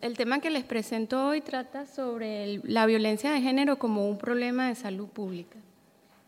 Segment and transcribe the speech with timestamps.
[0.00, 4.68] el tema que les presento hoy trata sobre la violencia de género como un problema
[4.68, 5.56] de salud pública.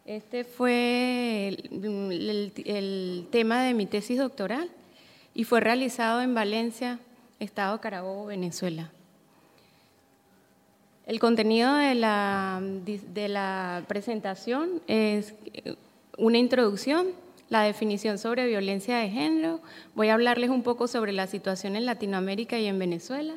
[0.07, 4.69] Este fue el, tema de mi tesis doctoral
[5.35, 6.99] y fue realizado en Valencia,
[7.39, 8.91] Estado Carabobo, Venezuela.
[11.07, 15.35] El contenido de la, de la presentación es
[16.19, 17.09] una introducción,
[17.49, 19.61] la definición sobre violencia de género,
[19.95, 23.35] voy a hablarles un poco sobre la situación en Latinoamérica y en Venezuela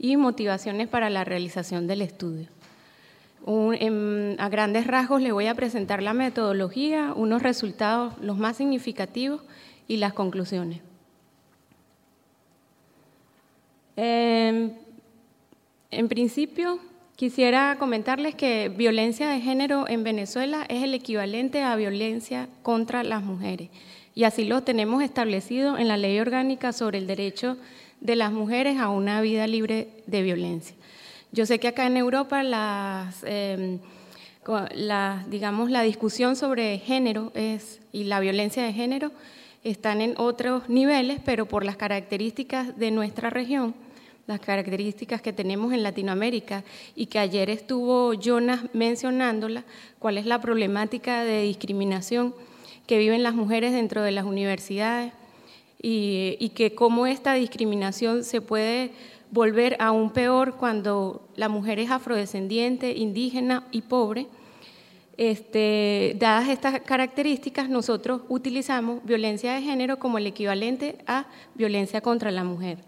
[0.00, 2.48] y motivaciones para la realización del estudio.
[3.46, 9.42] a grandes rasgos les voy a presentar la metodología, unos resultados los más significativos
[9.86, 10.80] y las conclusiones.
[13.96, 14.72] Em,
[15.90, 16.80] en principio,
[17.20, 23.22] Quisiera comentarles que violencia de género en Venezuela es el equivalente a violencia contra las
[23.22, 23.68] mujeres
[24.14, 27.58] y así lo tenemos establecido en la ley orgánica sobre el derecho
[28.00, 30.74] de las mujeres a una vida libre de violencia.
[31.32, 33.78] Yo sé que acá en Europa las, em,
[35.28, 39.12] digamos, la discusión sobre género es, y la violencia de género
[39.62, 43.74] están en otros niveles, pero por las características de nuestra región,
[44.26, 46.64] las características que tenemos en Latinoamérica
[46.96, 49.64] y que ayer estuvo Jonas mencionándola,
[49.98, 52.34] cuál es la problemática de discriminación
[52.86, 55.12] que viven las mujeres dentro de las universidades
[55.82, 58.92] y, que cómo esta discriminación se puede
[59.30, 64.26] volver aún peor cuando la mujer es afrodescendiente, indígena y pobre.
[65.16, 72.30] Este, dadas estas características, nosotros utilizamos violencia de género como el equivalente a violencia contra
[72.30, 72.78] la mujer.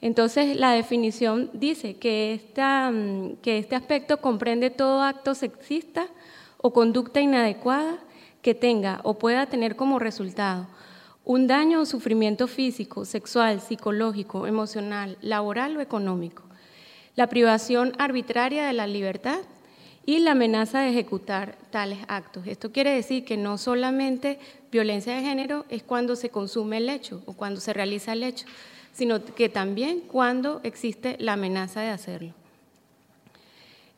[0.00, 6.06] Entonces, la definición dice que, mm, que este aspecto comprende todo acto sexista
[6.58, 7.98] o conducta inadecuada
[8.42, 10.68] que tenga o pueda tener como resultado
[11.28, 16.42] un daño o sufrimiento físico, sexual, psicológico, emocional, laboral o económico,
[17.16, 19.40] la privación arbitraria de la libertad
[20.06, 22.46] y la amenaza de ejecutar tales actos.
[22.46, 24.38] Esto quiere decir que no solamente
[24.72, 28.46] violencia de género es cuando se consume el hecho o cuando se realiza el hecho,
[28.94, 32.32] sino que también cuando existe la amenaza de hacerlo.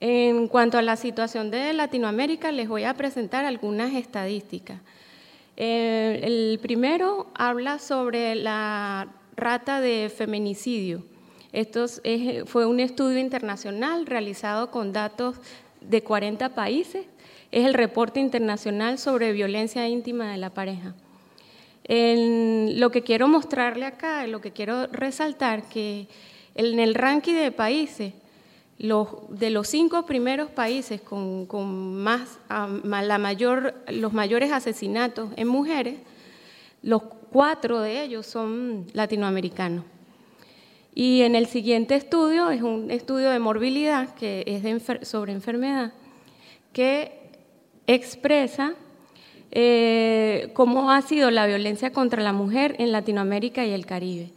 [0.00, 4.80] En cuanto a la situación de Latinoamérica, les voy a presentar algunas estadísticas.
[5.62, 11.04] Eh, el primero habla sobre la rata de feminicidio.
[11.52, 11.84] Esto
[12.46, 15.36] fue un estudio internacional realizado con datos
[15.82, 17.04] de 40 países.
[17.52, 20.94] Es el reporte internacional sobre violencia íntima de la pareja.
[21.84, 26.08] En lo que quiero mostrarle acá, lo que quiero resaltar, que
[26.54, 28.14] en el ranking de países,
[28.80, 31.46] los, de los cinco primeros países con,
[32.02, 35.98] más, la mayor, los mayores asesinatos en mujeres,
[36.82, 39.84] los cuatro de ellos son latinoamericanos.
[40.94, 45.92] Y en el siguiente estudio, es un estudio de morbilidad, que es sobre enfermedad,
[46.72, 47.12] que
[47.86, 48.72] expresa
[49.50, 54.30] eh, cómo ha sido la violencia contra la mujer en Latinoamérica y el Caribe.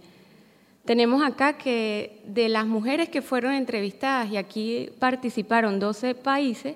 [0.85, 6.75] Tenemos acá que de las mujeres que fueron entrevistadas, y aquí participaron 12 países,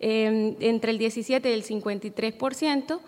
[0.00, 3.00] em, entre el 17 y el 53%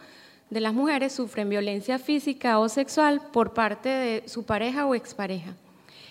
[0.50, 5.54] de las mujeres sufren violencia física o sexual por parte de su pareja o expareja.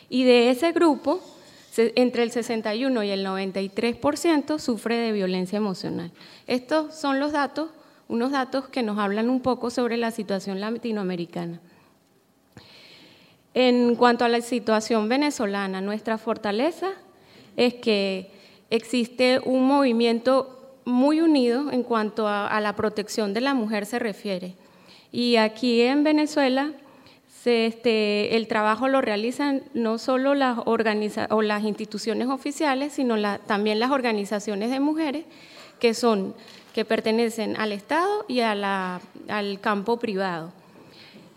[0.09, 1.22] Y de ese grupo,
[1.78, 6.12] entre el 61 y el 93% sufre de violencia emocional.
[6.47, 7.69] Estos son los datos
[8.09, 11.62] unos datos que nos hablan un poco sobre la situación latinoamericana.
[13.54, 16.92] En cuanto a la situación venezolana, nuestra fortaleza
[17.58, 18.30] es que
[18.70, 20.56] existe un movimiento
[20.86, 24.54] muy unido en cuanto a, la protección de la mujer se refiere.
[25.12, 26.72] Y aquí en Venezuela
[27.46, 33.92] este, el trabajo lo realizan no solo las, o las instituciones oficiales, sino también las
[33.92, 35.26] organizaciones de mujeres,
[35.80, 36.36] que son
[36.74, 40.52] que pertenecen al Estado y al campo privado.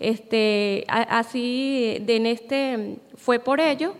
[0.03, 3.95] Este, así, este, fue por ello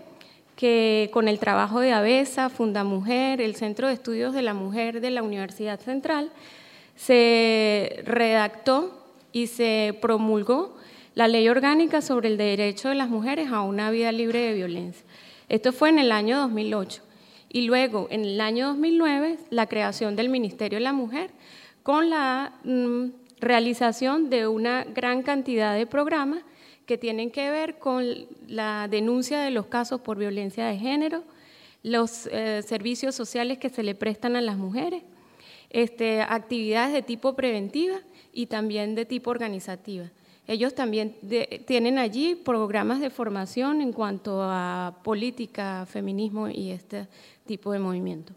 [0.57, 5.11] que con el trabajo de ABESA, Fundamujer, el Centro de Estudios de la Mujer de
[5.11, 6.31] la Universidad Central,
[6.97, 10.77] se redactó y se promulgó
[11.15, 15.05] la Ley Orgánica sobre el Derecho de las Mujeres a una Vida Libre de Violencia.
[15.49, 17.03] Esto fue en el año 2008
[17.49, 21.31] y luego en el año 2009 la creación del Ministerio de la Mujer
[21.83, 26.43] con la mm, realización de una gran cantidad de programas
[26.87, 28.05] que tienen que ver con
[28.47, 31.25] la denuncia de los casos por violencia de género,
[31.83, 35.03] los eh, servicios sociales que se le prestan a las mujeres,
[35.71, 37.99] este, actividades de tipo preventiva
[38.33, 40.11] y también de tipo organizativa.
[40.47, 41.17] Ellos también
[41.67, 47.07] tienen allí programas de formación en cuanto a política, feminismo y este
[47.47, 48.35] tipo de movimiento.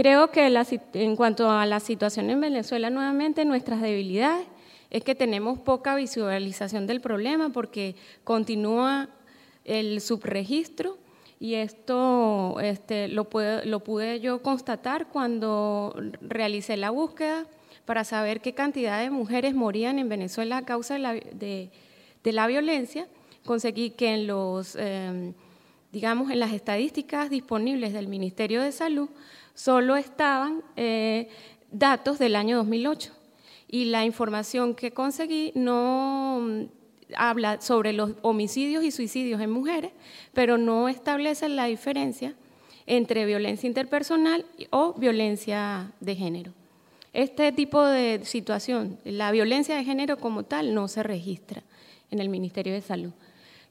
[0.00, 0.46] Creo que
[0.94, 4.46] en cuanto a la situación en Venezuela, nuevamente nuestras debilidades
[4.88, 9.10] es que tenemos poca visualización del problema porque continúa
[9.66, 10.96] el subregistro
[11.38, 13.28] y esto este, lo,
[13.64, 17.44] lo pude yo constatar cuando realicé la búsqueda
[17.84, 21.70] para saber qué cantidad de mujeres morían en Venezuela a causa de la, de,
[22.24, 23.06] la violencia.
[23.44, 25.34] Conseguí que en los, em,
[25.92, 29.10] digamos, en las estadísticas disponibles del Ministerio de Salud
[29.54, 31.28] solo estaban eh,
[31.70, 33.12] datos del año 2008
[33.68, 36.62] y la información que conseguí no mm,
[37.16, 39.92] habla sobre los homicidios y suicidios en mujeres,
[40.32, 42.34] pero no establece la diferencia
[42.86, 46.52] entre violencia interpersonal o violencia de género.
[47.12, 51.62] Este tipo de situación, la violencia de género como tal, no se registra
[52.10, 53.12] en el Ministerio de Salud.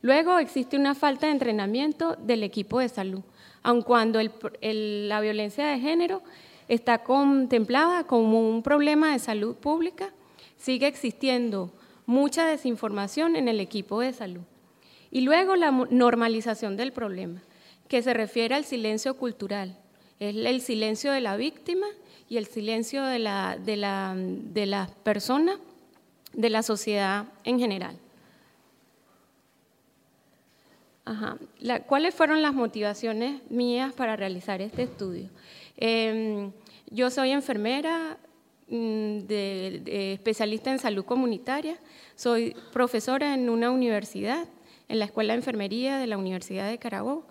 [0.01, 3.21] Luego existe una falta de entrenamiento del equipo de salud,
[3.63, 4.19] aun cuando
[4.61, 6.21] la violencia de género
[6.67, 10.13] está contemplada como un problema de salud pública,
[10.57, 11.71] sigue existiendo
[12.05, 14.41] mucha desinformación en el equipo de salud.
[15.11, 17.41] Y luego la normalización del problema,
[17.87, 19.77] que se refiere al silencio cultural,
[20.19, 21.87] es el silencio de la víctima
[22.27, 25.57] y el silencio de la, de la, de las personas,
[26.33, 27.97] de la sociedad en general.
[31.87, 35.29] ¿Cuáles fueron las motivaciones mías para realizar este estudio?
[35.77, 36.51] Em,
[36.91, 38.17] yo soy enfermera,
[38.67, 39.19] mm,
[39.85, 41.77] especialista en salud comunitaria,
[42.15, 44.47] soy profesora en una universidad,
[44.87, 47.27] en la Escuela de Enfermería de la Universidad de Carabobo,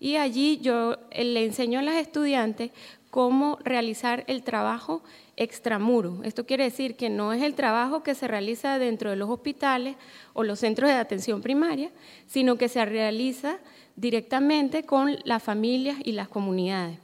[0.00, 2.70] y allí yo eh, le enseño a las estudiantes
[3.10, 5.02] cómo realizar el trabajo
[5.40, 6.20] extramuro.
[6.22, 9.96] Esto quiere decir que no es el trabajo que se realiza dentro de los hospitales
[10.34, 11.90] o los centros de atención primaria,
[12.26, 13.58] sino que se realiza
[13.96, 16.98] directamente con las familias y las comunidades.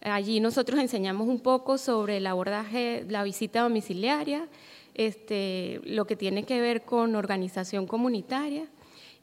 [0.00, 4.48] Allí nosotros enseñamos un poco sobre el abordaje, la visita domiciliaria,
[4.94, 8.66] este, lo que tiene que ver con organización comunitaria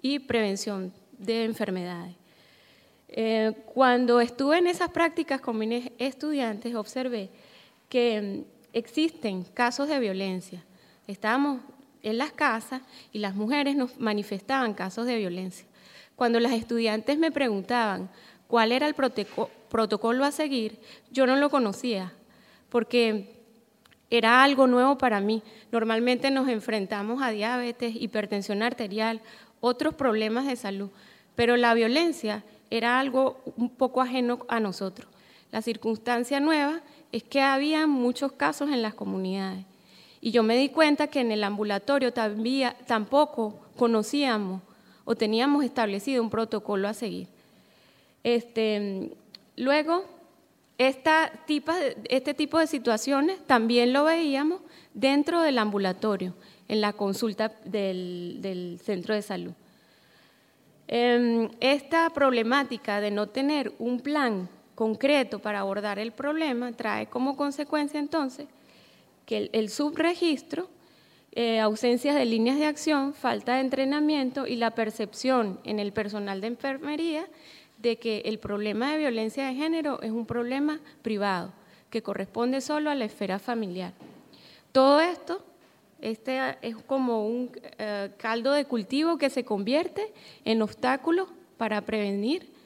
[0.02, 2.16] y prevención de enfermedades.
[3.10, 7.30] Eh, cuando estuve en esas prácticas con mis estudiantes, observé
[7.90, 10.64] que mm, existen casos de violencia.
[11.08, 11.62] Estábamos
[12.04, 12.82] en las casas
[13.12, 15.66] y las mujeres nos manifestaban casos de violencia.
[16.16, 18.10] Cuando las estudiantes me preguntaban
[18.48, 20.80] cuál era el protocolo a seguir,
[21.12, 22.14] yo no lo conocía,
[22.70, 23.38] porque
[24.10, 25.44] era algo nuevo para mí.
[25.72, 29.22] Normalmente nos enfrentamos a diabetes, hipertensión arterial,
[29.60, 30.90] otros problemas de salud,
[31.36, 35.08] pero la violencia era algo un poco ajeno a nosotros.
[35.52, 36.82] La circunstancia nueva
[37.12, 39.66] es que había muchos casos en las comunidades.
[40.22, 44.62] Y yo me di cuenta que en el ambulatorio tampoco conocíamos
[45.06, 47.28] o teníamos establecido un protocolo a seguir.
[48.24, 49.12] Este,
[49.56, 50.06] luego,
[50.78, 51.32] esta
[52.10, 54.62] este tipo de situaciones también lo veíamos
[54.94, 56.34] dentro del ambulatorio,
[56.68, 59.54] en la consulta del centro de salud.
[60.88, 67.36] Em, esta problemática de no tener un plan concreto para abordar el problema trae como
[67.36, 68.48] consecuencia entonces
[69.26, 70.70] que el, subregistro,
[71.32, 76.42] eh, ausencias de líneas de acción, falta de entrenamiento y la percepción en el personal
[76.42, 77.28] de enfermería
[77.80, 81.52] de que el problema de violencia de género es un problema privado,
[81.90, 83.94] que corresponde solo a la esfera familiar.
[84.72, 85.44] Todo esto
[86.02, 87.50] este es como un
[87.80, 90.14] eh, caldo de cultivo que se convierte
[90.46, 92.57] en obstáculo para prevenir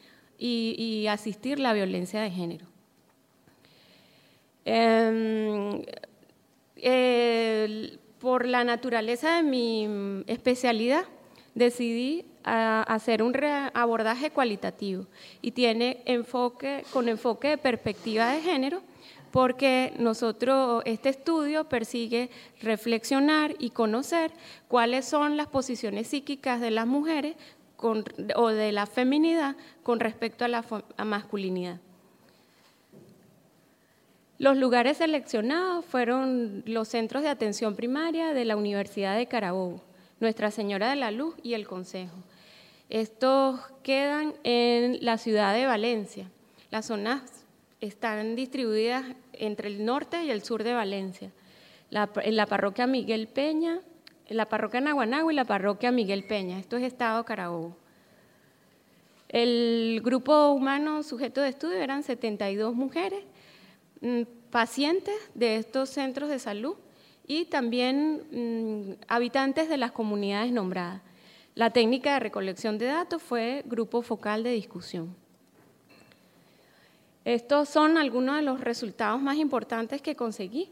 [0.43, 2.65] y, asistir la violencia de género.
[4.65, 5.83] Em,
[8.19, 11.05] por la naturaleza de mi especialidad,
[11.53, 13.36] decidí hacer un
[13.74, 15.05] abordaje cualitativo
[15.41, 18.81] y tiene enfoque con enfoque de perspectiva de género
[19.31, 22.29] porque nosotros, este estudio persigue
[22.62, 24.31] reflexionar y conocer
[24.67, 27.36] cuáles son las posiciones psíquicas de las mujeres
[27.81, 30.63] o de la feminidad con respecto a la
[31.03, 31.79] masculinidad.
[34.41, 39.83] Los lugares seleccionados fueron los centros de atención primaria de la Universidad de Carabobo,
[40.19, 42.17] Nuestra Señora de la Luz y el Consejo.
[42.89, 46.27] Estos quedan en la ciudad de Valencia.
[46.71, 47.21] Las zonas
[47.81, 51.31] están distribuidas entre el norte y el sur de Valencia,
[51.91, 53.79] en la parroquia Miguel Peña,
[54.31, 56.59] la parroquia Naguanagua y la parroquia Miguel Peña.
[56.59, 57.75] Esto es Estado Carabobo.
[59.29, 63.23] El grupo humano sujeto de estudio eran 72 mujeres,
[64.01, 66.75] mm, pacientes de estos centros de salud
[67.27, 71.01] y también mm, habitantes de las comunidades nombradas.
[71.55, 75.15] La técnica de recolección de datos fue grupo focal de discusión.
[77.23, 80.71] Estos son algunos de los resultados más importantes que conseguí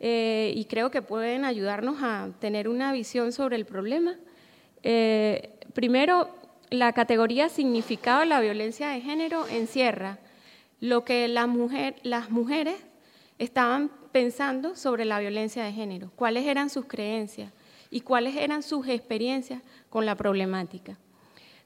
[0.00, 4.16] eh, y creo que pueden ayudarnos a tener una visión sobre el problema.
[4.82, 6.30] Eh, primero,
[6.70, 10.18] la categoría significado de la violencia de género encierra
[10.80, 12.76] lo que las mujeres
[13.38, 17.52] estaban pensando sobre la violencia de género, cuáles eran sus creencias
[17.90, 20.98] y cuáles eran sus experiencias con la problemática.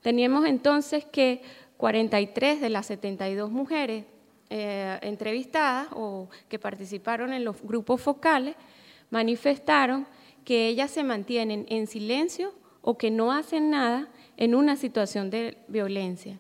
[0.03, 1.43] Teníamos entonces que
[1.77, 4.05] 43 de las 72 mujeres
[4.57, 8.55] eh, entrevistadas o que participaron en los grupos focales
[9.11, 10.07] manifestaron
[10.45, 15.59] que ellas se mantienen en silencio o que no hacen nada en una situación de
[15.67, 16.39] violencia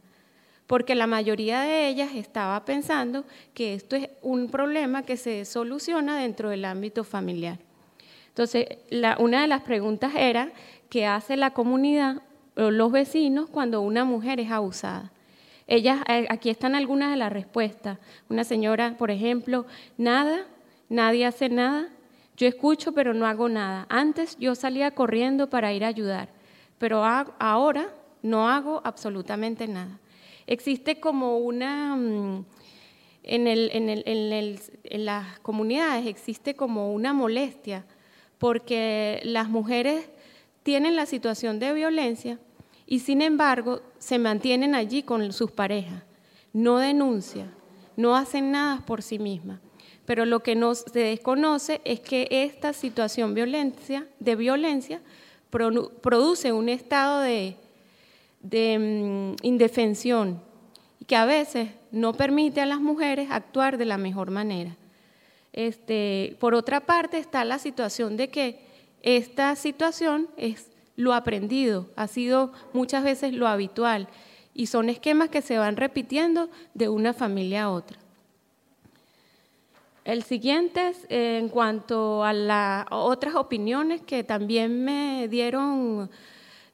[0.68, 6.16] porque la mayoría de ellas estaba pensando que esto es un problema que se soluciona
[6.16, 7.58] dentro del ámbito familiar.
[8.28, 8.66] Entonces,
[9.18, 10.52] una de las preguntas era,
[10.88, 12.22] ¿qué hace la comunidad
[12.56, 15.10] o los vecinos cuando una mujer es abusada?
[15.66, 17.98] Ellas, eh, aquí están algunas de las respuestas.
[18.28, 19.66] Una señora, por ejemplo,
[19.96, 20.46] nada,
[20.88, 21.88] nadie hace nada,
[22.36, 23.86] yo escucho pero no hago nada.
[23.88, 26.28] Antes yo salía corriendo para ir a ayudar,
[26.78, 30.00] pero ahora no hago absolutamente nada.
[30.46, 32.44] Existe como una, mm,
[33.22, 37.86] en, en, las comunidades existe como una molestia
[38.38, 40.10] porque las mujeres
[40.62, 42.38] tienen la situación de violencia
[42.86, 46.02] y sin embargo se mantienen allí con sus parejas,
[46.52, 47.52] no denuncian,
[47.96, 49.60] no hacen nada por sí mismas.
[50.04, 55.00] Pero lo que no se desconoce es que esta situación violencia, de violencia
[55.50, 57.56] produce un estado de,
[58.42, 60.42] mm, indefensión
[61.06, 64.76] que a veces no permite a las mujeres actuar de la mejor manera.
[65.52, 68.60] Este, por otra parte está la situación de que
[69.02, 74.08] esta situación es lo aprendido, ha sido muchas veces lo habitual
[74.54, 77.98] y son esquemas que se van repitiendo de una familia a otra.
[80.04, 86.10] El siguiente es en cuanto a las otras opiniones que también me dieron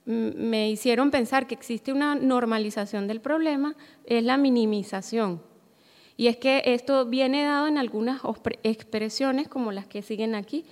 [0.05, 5.43] me hicieron pensar que existe una normalización del problema es la minimización.
[6.17, 8.21] Y es que esto viene dado en algunas
[8.63, 10.65] expresiones como las que siguen aquí.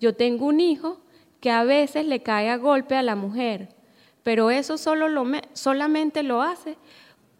[0.00, 1.00] Yo tengo un hijo
[1.40, 3.68] que a veces le cae a golpe a la mujer,
[4.22, 6.76] pero eso solo lo solamente lo hace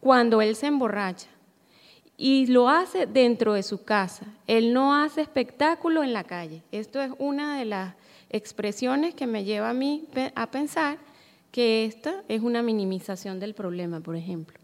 [0.01, 1.29] cuando él se emborracha.
[2.19, 4.25] Y lo hace dentro de su casa.
[4.47, 6.63] Él no hace espectáculo en la calle.
[6.73, 7.95] Esto es una de las
[8.31, 10.99] expresiones que me lleva a mí a pensar
[11.51, 14.59] que esta es una minimización del problema, por ejemplo.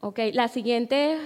[0.00, 1.18] Ok, la siguiente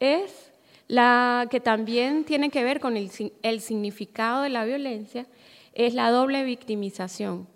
[0.00, 0.51] es
[0.92, 3.10] la que también tiene que ver con el,
[3.42, 5.24] el significado de la violencia,
[5.72, 7.48] es la doble victimización.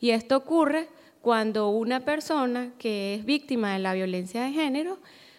[0.00, 0.88] Y esto ocurre
[1.22, 4.98] cuando una persona que es víctima de la violencia de género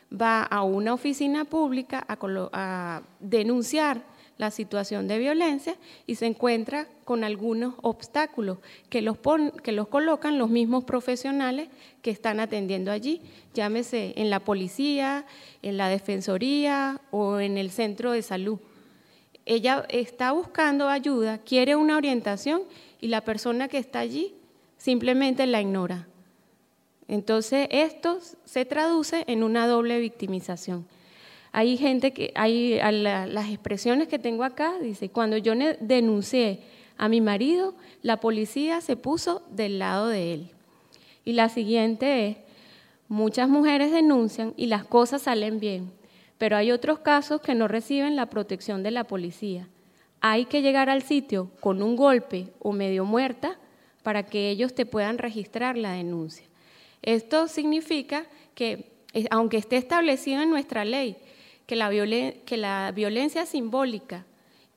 [0.10, 2.18] va a una oficina pública a,
[2.54, 4.02] a denunciar
[4.42, 5.76] la situación de violencia
[6.08, 8.58] y se encuentra con algunos obstáculos
[8.90, 9.18] que los,
[9.64, 11.70] que los colocan los mismos profesionales
[12.02, 13.22] que están atendiendo allí,
[13.54, 15.26] llámese en la policía,
[15.62, 18.58] en la defensoría o en el centro de salud.
[19.46, 22.64] Ella está buscando ayuda, quiere una orientación
[23.00, 24.34] y la persona que está allí
[24.80, 26.08] simplemente la ignora.
[27.08, 30.88] Entonces esto se traduce en una doble victimización.
[31.52, 36.62] Hay gente que, hay las expresiones que tengo acá, dice, cuando yo denuncié
[36.98, 40.52] a mi marido, la policía se puso del lado de él.
[41.26, 42.38] Y la siguiente es,
[43.08, 45.92] muchas mujeres denuncian y las cosas salen bien,
[46.38, 49.68] pero hay otros casos que no reciben la protección de la policía.
[50.22, 53.58] Hay que llegar al sitio con un golpe o medio muerta
[54.04, 56.46] para que ellos te puedan registrar la denuncia.
[57.02, 61.18] Esto significa que, eh, aunque esté establecido en nuestra ley,
[61.66, 61.90] que la,
[62.46, 64.26] que la violencia simbólica,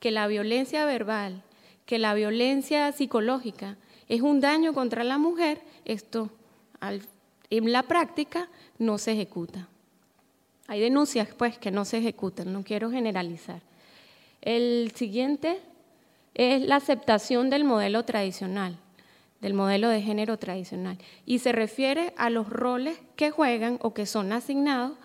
[0.00, 1.43] que la violencia verbal,
[1.87, 3.76] que la violencia psicológica
[4.09, 6.31] es un daño contra la mujer, esto
[7.50, 8.49] en la práctica
[8.79, 9.69] no se ejecuta.
[10.67, 13.61] Hay denuncias pues que no se ejecutan, no quiero generalizar.
[14.41, 15.61] El siguiente
[16.35, 18.79] es la aceptación del modelo tradicional,
[19.41, 24.07] del modelo de género tradicional, y se refiere a los roles que juegan o que
[24.07, 24.97] son asignados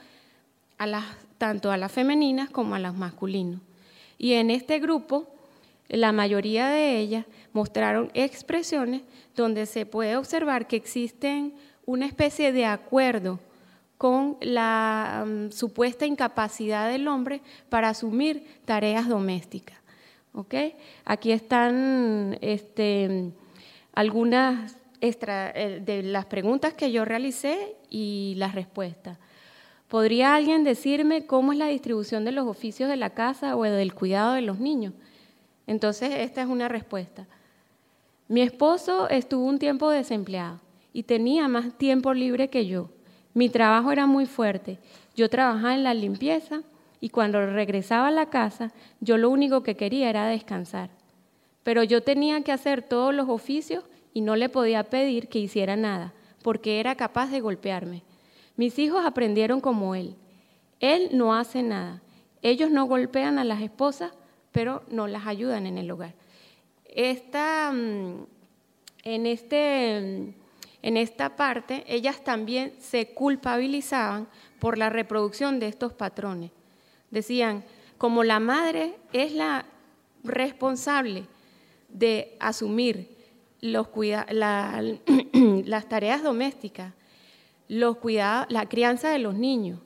[0.78, 1.06] a las
[1.40, 3.62] tanto a las femeninas como a las masculinos.
[4.20, 5.34] Y en este grupo,
[5.88, 9.02] la mayoría de ellas mostraron expresiones
[9.36, 11.56] donde se puede observar que existen
[11.86, 13.40] una especie de acuerdo
[13.98, 19.80] con la mm, supuesta incapacidad del hombre para asumir tareas domésticas.
[21.06, 23.32] Aquí están este,
[23.94, 29.18] algunas eh, de las preguntas que yo realicé y las respuestas.
[29.90, 33.96] ¿Podría alguien decirme cómo es la distribución de los oficios de la casa o del
[33.96, 34.94] cuidado de los niños?
[35.66, 37.26] Entonces, esta es una respuesta.
[38.28, 40.60] Mi esposo estuvo un tiempo desempleado
[40.94, 42.90] y tenía más tiempo libre que yo.
[43.34, 44.78] Mi trabajo era muy fuerte.
[45.16, 46.62] Yo trabajaba en la limpieza
[47.02, 50.92] y cuando regresaba a la casa, yo lo único que quería era descansar.
[51.64, 55.76] Pero yo tenía que hacer todos los oficios y no le podía pedir que hiciera
[55.76, 58.04] nada, porque era capaz de golpearme.
[58.60, 60.18] Mis hijos aprendieron como él.
[60.82, 62.02] Él no hace nada.
[62.42, 64.12] Ellos no golpean a las esposas,
[64.52, 66.14] pero no las ayudan en el hogar.
[66.84, 68.26] Esta, mm,
[69.06, 70.34] en, este, mm,
[70.82, 74.28] en esta parte, ellas también se culpabilizaban
[74.60, 76.52] por la reproducción de estos patrones.
[77.12, 77.64] Decían,
[77.98, 79.64] como la madre es la
[80.26, 81.28] responsable
[81.88, 83.08] de asumir
[83.62, 83.88] las
[85.88, 86.99] tareas domésticas,
[87.70, 89.80] los cuidados, la crianza de los niños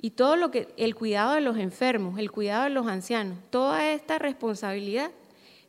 [0.00, 3.90] y todo lo que el cuidado de los enfermos, el cuidado de los ancianos, toda
[3.92, 5.10] esta responsabilidad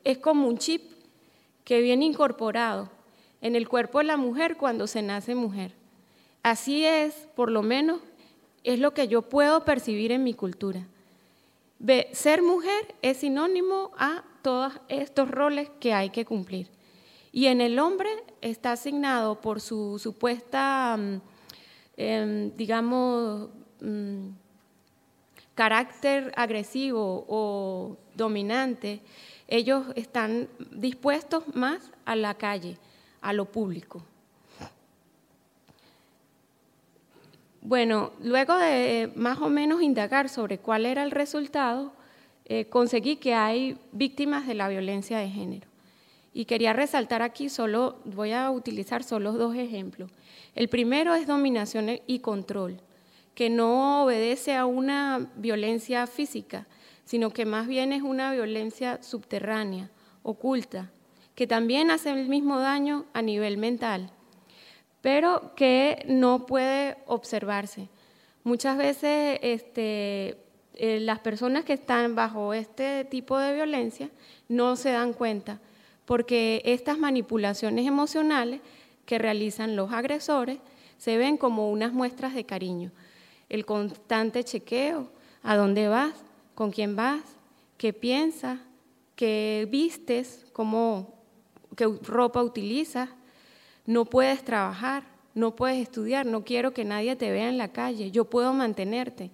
[0.04, 0.84] es como un chip
[1.64, 2.90] que viene incorporado
[3.42, 5.74] en el cuerpo de la mujer cuando se nace mujer.
[6.44, 8.02] Así es, por lo menos,
[8.64, 10.86] es lo que yo puedo percibir en mi cultura.
[12.12, 16.70] ser mujer es sinónimo a todos estos roles que hay que cumplir.
[17.32, 18.10] Y en el hombre
[18.42, 20.98] está asignado por su supuesta,
[21.98, 23.50] em, digamos,
[23.82, 24.30] mm,
[25.56, 29.02] carácter agresivo o dominante,
[29.48, 32.78] ellos están dispuestos más a la calle,
[33.22, 34.04] a lo público.
[37.62, 41.94] Bueno, luego de más o menos indagar sobre cuál era el resultado,
[42.46, 45.73] eh, conseguí que hay víctimas de la violencia de género.
[46.34, 50.12] Y quería resaltar aquí solo, voy a utilizar solo dos ejemplos.
[50.56, 52.82] El primero es dominación y control,
[53.36, 56.68] que no obedece a una violencia física,
[57.06, 59.92] sino que más bien es una violencia subterránea,
[60.24, 60.90] oculta,
[61.36, 64.10] que también hace el mismo daño a nivel mental,
[65.02, 67.90] pero que no puede observarse.
[68.44, 70.38] Muchas veces este,
[70.76, 74.10] eh, las personas que están bajo este tipo de violencia
[74.48, 75.60] no se dan cuenta
[76.06, 78.62] porque estas manipulaciones emocionales
[79.06, 80.60] que realizan los agresores
[80.98, 82.92] se ven como unas muestras de cariño.
[83.50, 85.10] El constante chequeo,
[85.44, 86.14] a dónde vas,
[86.56, 87.22] con quién vas,
[87.78, 88.60] qué piensas,
[89.16, 91.14] qué vistes, cómo,
[91.76, 93.10] qué ropa utilizas,
[93.86, 95.04] no puedes trabajar,
[95.36, 99.32] no puedes estudiar, no quiero que nadie te vea en la calle, yo puedo mantenerte.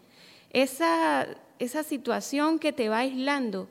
[0.52, 1.28] Esa,
[1.60, 3.68] esa situación que te va aislando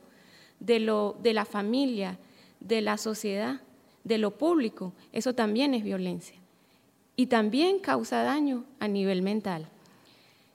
[0.60, 2.18] de, lo, de la familia,
[2.60, 3.60] de la sociedad,
[4.04, 6.36] de lo público, eso también es violencia.
[7.16, 9.68] Y también causa daño a nivel mental.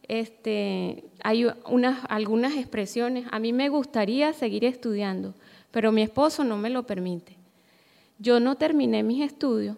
[0.08, 5.34] Este, hay unas, algunas expresiones, a mí me gustaría seguir estudiando,
[5.72, 7.38] pero mi esposo no me lo permite.
[8.20, 9.78] Yo no terminé mis estudios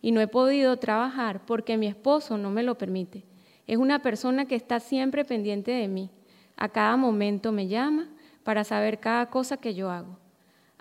[0.00, 3.24] y no he podido trabajar porque mi esposo no me lo permite.
[3.66, 6.10] Es una persona que está siempre pendiente de mí.
[6.56, 8.08] A cada momento me llama
[8.42, 10.18] para saber cada cosa que yo hago.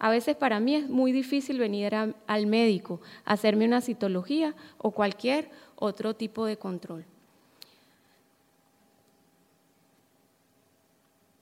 [0.03, 5.49] A veces para mí es muy difícil venir al médico, hacerme una citología o cualquier
[5.77, 7.05] otro tipo de control.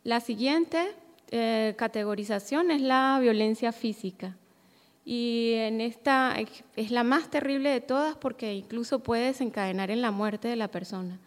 [0.03, 0.91] La siguiente
[1.31, 4.37] eh, categorización es la violencia física.
[5.05, 6.35] Y en esta
[6.75, 10.67] es la más terrible de todas porque incluso puede desencadenar en la muerte de la
[10.67, 11.17] persona.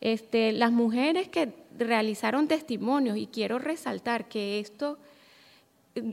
[0.00, 4.98] Este, las mujeres que realizaron testimonios, y quiero resaltar que esto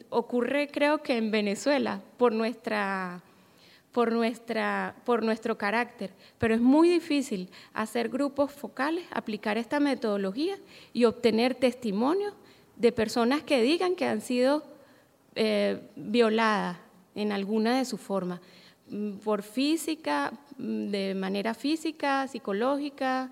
[0.10, 3.22] ocurre creo que en Venezuela por nuestra
[3.92, 10.58] por, nuestra, por nuestro carácter, pero es muy difícil hacer grupos focales, aplicar esta metodología
[10.94, 12.34] y obtener testimonios
[12.76, 14.64] de personas que digan que han sido
[15.36, 16.78] eh, violadas
[17.16, 18.40] en alguna de sus formas,
[18.90, 23.30] mm, por física, mm, de manera física, psicológica,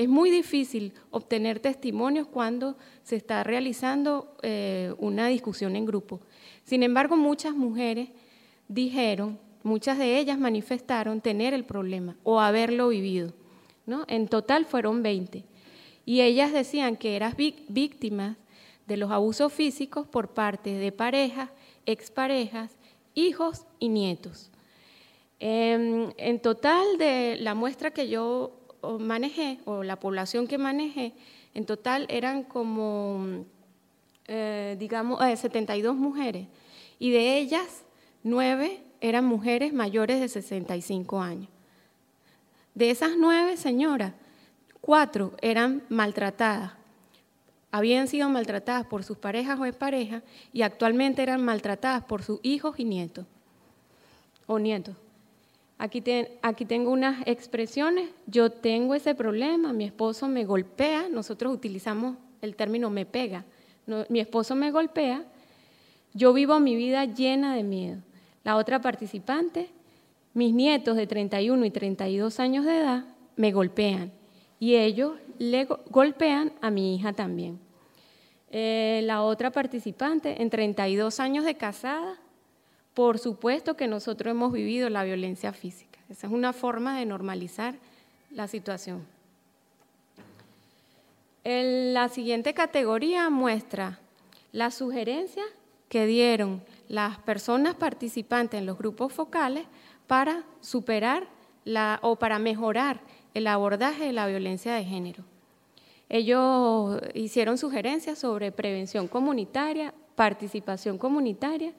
[0.00, 6.22] es muy difícil obtener testimonios cuando se está realizando eh, una discusión en grupo.
[6.64, 8.08] Sin embargo, muchas mujeres
[8.66, 13.34] dijeron, muchas de ellas manifestaron tener el problema o haberlo vivido.
[13.84, 14.06] ¿no?
[14.08, 15.44] En total fueron 20.
[16.06, 17.36] Y ellas decían que eran
[17.68, 18.38] víctimas
[18.86, 21.50] de los abusos físicos por parte de parejas,
[21.84, 22.70] exparejas,
[23.12, 24.50] hijos y nietos.
[25.40, 28.59] Em, en total de la muestra que yo
[28.98, 31.12] manejé, o la población que manejé,
[31.54, 33.44] en total eran como
[34.32, 36.46] eh, digamos, 72 mujeres,
[37.00, 37.82] y de ellas,
[38.22, 41.48] nueve eran mujeres mayores de 65 años.
[42.74, 44.12] De esas nueve señoras,
[44.80, 46.74] cuatro eran maltratadas.
[47.72, 52.78] Habían sido maltratadas por sus parejas o exparejas y actualmente eran maltratadas por sus hijos
[52.78, 53.26] y nietos
[54.46, 54.96] o nietos.
[55.82, 62.54] Aquí, tengo unas expresiones, yo tengo ese problema, mi esposo me golpea, nosotros utilizamos el
[62.54, 63.46] término me pega,
[64.10, 65.24] mi esposo me golpea,
[66.12, 68.02] yo vivo mi vida llena de miedo.
[68.44, 69.70] La otra participante,
[70.34, 73.04] mis nietos de 31 y 32 años de edad
[73.36, 74.12] me golpean
[74.58, 77.58] y ellos le golpean a mi hija también.
[78.50, 82.18] Eh, la otra participante, en 32 años de casada,
[82.94, 85.98] por supuesto que nosotros hemos vivido la violencia física.
[86.08, 87.74] Esa es una forma de normalizar
[88.30, 89.06] la situación.
[91.44, 93.98] la siguiente categoría muestra
[94.52, 95.46] las sugerencias
[95.88, 99.64] que dieron las personas participantes en los grupos focales
[100.06, 101.26] para superar
[101.64, 103.00] la, o para mejorar
[103.34, 105.24] el abordaje de la violencia de género.
[106.08, 111.72] Ellos hicieron sugerencias sobre prevención comunitaria, participación comunitaria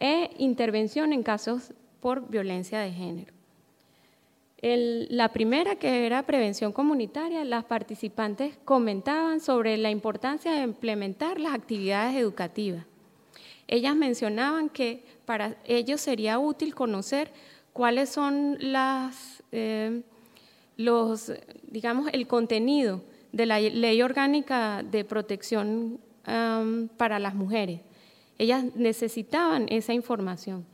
[0.00, 3.32] e intervención en casos por violencia de género.
[4.60, 11.54] la primera, que era prevención comunitaria, las participantes comentaban sobre la importancia de implementar las
[11.54, 12.84] actividades educativas.
[13.68, 17.30] Ellas mencionaban que para ellos sería útil conocer
[17.72, 18.58] cuáles son
[19.52, 20.02] eh,
[20.76, 21.32] los,
[21.62, 26.00] digamos, el contenido de la ley orgánica de protección
[26.96, 27.80] para las mujeres.
[28.38, 30.64] Ellas necesitaban esa información.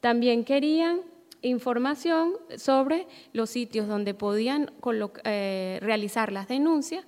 [0.00, 1.00] También querían
[1.42, 4.72] información sobre los sitios donde podían
[5.24, 7.04] eh, realizar las denuncias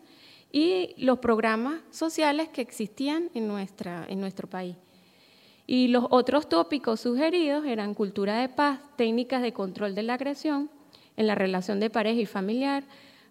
[0.52, 4.76] y los programas sociales que existían en, nuestra, en nuestro país.
[5.66, 10.70] Y los otros tópicos sugeridos eran cultura de paz, técnicas de control de la agresión
[11.16, 12.84] en la relación de pareja y familiar,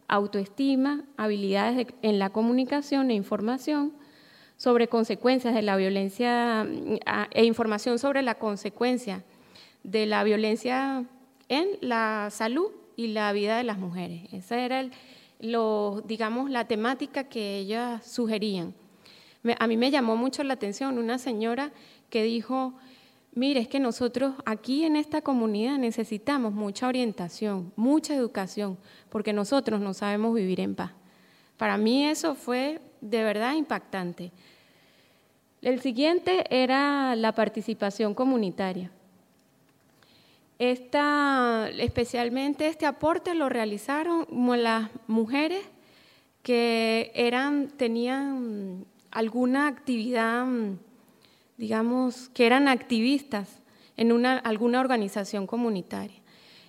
[0.08, 3.94] autoestima, habilidades en la comunicación e información,
[4.60, 6.68] sobre consecuencias de la violencia
[7.32, 9.24] e información sobre la consecuencia
[9.84, 11.06] de la violencia
[11.48, 14.24] en la salud y la vida de las mujeres.
[14.34, 14.86] Esa era,
[15.40, 18.74] digamos, la temática que ellas sugerían.
[19.58, 21.72] a mí me llamó mucho la atención una señora
[22.10, 22.74] que dijo,
[23.34, 28.78] mire, es que nosotros aquí en esta comunidad necesitamos mucha orientación, mucha educación,
[29.10, 30.92] porque nosotros no sabemos vivir en paz.
[31.56, 34.32] Para mí eso fue de verdad impactante.
[35.62, 38.92] El siguiente era la participación comunitaria.
[40.58, 45.64] Esta, especialmente este aporte lo realizaron las mujeres
[46.44, 50.48] que eran, tenían alguna actividad,
[51.58, 53.62] digamos, que eran activistas
[53.98, 56.20] en una, alguna organización comunitaria.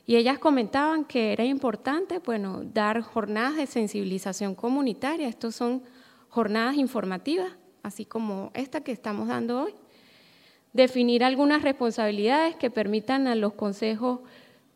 [0.07, 5.29] Y ellas comentaban que era importante, bueno, dar jornadas de sensibilización comunitaria.
[5.29, 5.83] Estos son
[6.31, 9.75] jornadas informativas así como esta que estamos dando hoy.
[10.73, 14.21] Definir algunas responsabilidades que permitan a los consejos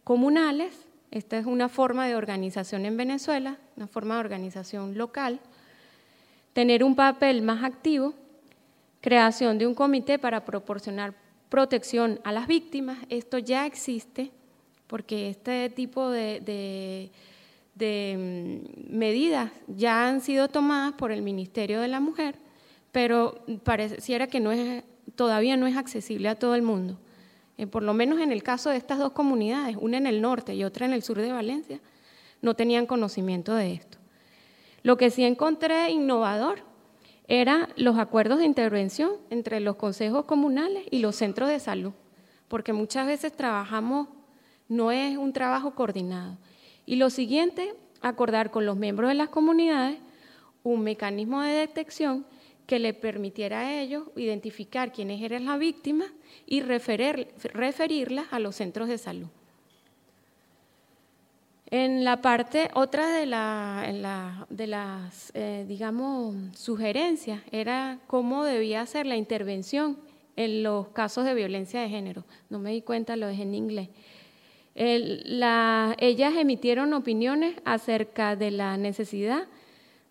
[0.02, 0.74] comunales,
[1.10, 5.40] esta es una forma de organización en Venezuela, una forma de organización local,
[6.52, 8.14] tener un papel más activo,
[9.00, 11.14] creación de un comité para proporcionar
[11.48, 14.32] protección a las víctimas, esto ya existe,
[14.88, 17.10] porque este tipo de,
[17.76, 22.38] mm, medidas ya han sido tomadas por el Ministerio de la Mujer
[22.94, 24.84] pero pareciera que
[25.16, 26.96] todavía no es accesible a todo el mundo.
[27.58, 30.54] Eh, por lo menos en el caso de estas dos comunidades, una en el norte
[30.54, 31.80] y otra en el sur de Valencia,
[32.40, 33.98] no tenían conocimiento de esto.
[34.84, 36.60] Lo que sí encontré innovador
[37.26, 41.94] eran los acuerdos de intervención entre los consejos comunales y los centros de salud,
[42.46, 44.06] porque muchas veces trabajamos,
[44.68, 46.36] no es un trabajo coordinado.
[46.86, 49.98] Y lo siguiente, acordar con los miembros de las comunidades
[50.62, 52.26] un mecanismo de detección
[52.66, 56.08] que le permitiera a ellos identificar quiénes eran las víctimas
[56.46, 59.28] y referirlas a los centros de salud.
[61.70, 63.26] En la parte, otra de,
[64.48, 69.98] de las, eh, digamos, sugerencias era cómo debía ser la intervención
[70.36, 72.24] en los casos de violencia de género.
[72.48, 73.88] No me di cuenta, lo dejé en inglés.
[74.74, 79.46] Ellas emitieron opiniones acerca de la necesidad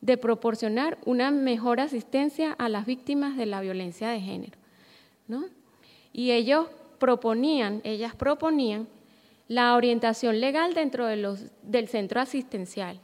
[0.02, 4.58] de proporcionar una mejor asistencia a las víctimas de la violencia de género.
[5.28, 5.46] ¿no?
[6.12, 6.68] Y ellos
[7.00, 8.88] proponían, ellas proponían
[9.48, 13.00] la orientación legal dentro de los, del centro asistencial.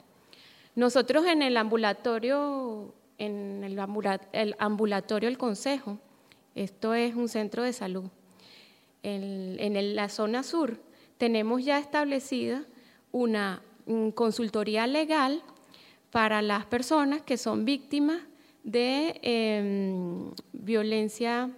[0.76, 6.00] Nosotros en el ambulatorio en el ambulatorio El Consejo.
[6.56, 8.06] Esto es un centro de salud.
[9.04, 10.78] En, la zona sur
[11.20, 12.64] tenemos ya establecida
[13.12, 13.62] una
[14.16, 15.44] consultoría legal
[16.12, 18.22] para las personas que son víctimas
[18.64, 21.50] de em, violencia,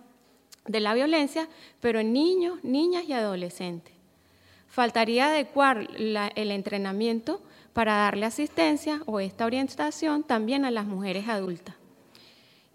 [0.66, 1.48] de la violencia,
[1.80, 3.94] pero en niños, niñas y adolescentes.
[4.68, 7.42] Faltaría adecuar el entrenamiento
[7.74, 11.76] para darle asistencia o esta orientación también a las mujeres adultas.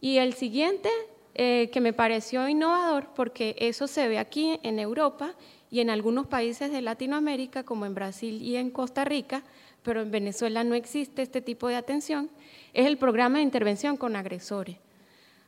[0.00, 0.90] Y el siguiente,
[1.34, 5.34] eh, que me pareció innovador, porque eso se ve aquí en Europa
[5.70, 9.42] y en algunos países de Latinoamérica, como en Brasil y en Costa Rica,
[9.82, 12.30] pero en Venezuela no existe este tipo de atención,
[12.72, 14.76] es el programa de intervención con agresores.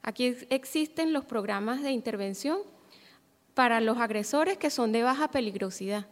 [0.03, 2.59] Aquí existen los programas de intervención
[3.55, 6.07] para los agresores que son de baja peligrosidad.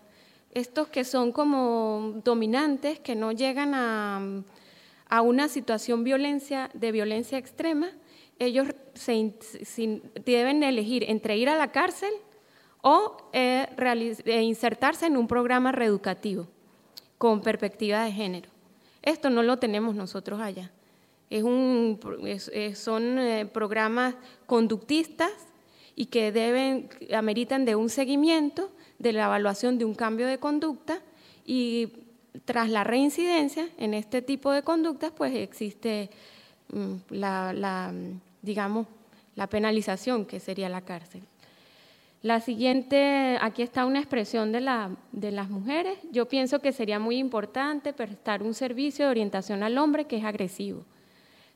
[0.52, 7.90] Estos que son como dominantes, que no llegan a, una situación violencia, de violencia extrema,
[8.38, 8.68] ellos
[10.24, 12.10] deben elegir entre ir a la cárcel
[12.88, 13.66] o eh,
[14.26, 16.46] eh, insertarse en un programa reeducativo
[17.18, 18.48] con perspectiva de género.
[19.02, 20.70] Esto no lo tenemos nosotros allá.
[21.28, 21.98] Es un,
[22.76, 24.14] son eh, programas
[24.46, 25.32] conductistas
[25.96, 28.70] y que deben, ameritan de un seguimiento,
[29.00, 31.02] de la evaluación de un cambio de conducta
[31.44, 31.92] y
[32.44, 36.08] tras la reincidencia en este tipo de conductas, pues existe
[36.72, 37.92] mm, la,
[38.42, 38.86] digamos,
[39.34, 41.22] la penalización que sería la cárcel.
[42.26, 45.96] La siguiente, aquí está una expresión de, las mujeres.
[46.10, 50.24] Yo pienso que sería muy importante prestar un servicio de orientación al hombre que es
[50.24, 50.84] agresivo.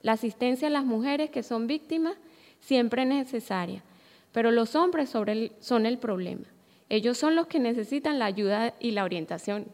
[0.02, 2.14] La asistencia a las mujeres que son víctimas
[2.61, 3.83] siempre es necesaria,
[4.30, 6.46] pero los hombres son el problema.
[6.88, 9.66] Ellos son los que necesitan la ayuda y la orientación,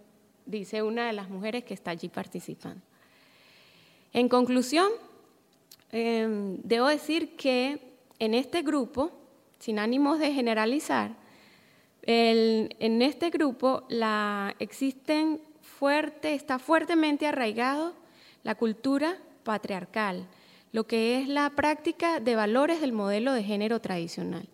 [0.47, 2.81] dice una de las mujeres que está allí participando.
[4.15, 4.89] En conclusión,
[5.93, 7.83] em, debo decir que
[8.19, 9.26] en este grupo
[9.59, 11.13] sin ánimos de generalizar,
[12.09, 14.55] en este grupo la,
[16.23, 17.95] está fuertemente arraigado
[18.45, 20.27] la cultura patriarcal,
[20.73, 24.49] lo que es la práctica de valores del modelo de género tradicional.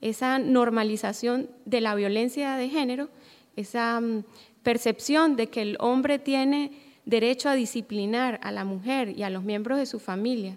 [0.00, 3.08] Esa normalización de la violencia de género,
[3.56, 4.24] esa mm,
[4.62, 6.72] percepción de que el hombre tiene
[7.04, 10.56] derecho a disciplinar a la mujer y a los miembros de su familia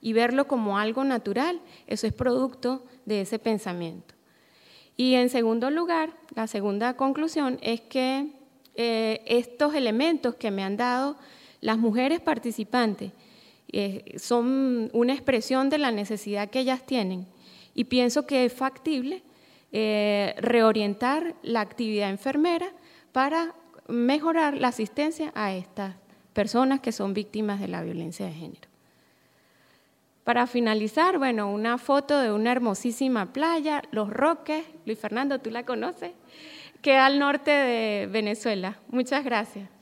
[0.00, 4.14] y verlo como algo natural, eso es producto de ese pensamiento.
[4.96, 8.32] Y en segundo lugar, la segunda conclusión es que
[8.74, 11.16] eh, estos elementos que me han dado
[11.60, 13.12] las mujeres participantes
[13.70, 17.26] eh, son una expresión de la necesidad que ellas tienen
[17.74, 19.22] y pienso que es factible
[19.72, 22.72] eh, reorientar la actividad enfermera
[23.12, 23.54] para
[23.88, 25.96] mejorar la asistencia a estas
[26.32, 28.67] personas que son víctimas de la violencia de género.
[30.28, 35.64] Para finalizar, bueno, una foto de una hermosísima playa, Los Roques, Luis Fernando, ¿tú la
[35.64, 36.12] conoces?
[36.82, 38.76] Queda al norte de Venezuela.
[38.90, 39.77] Muchas gracias.